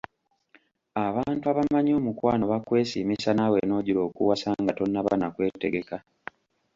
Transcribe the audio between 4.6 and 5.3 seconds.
nga tonnaba na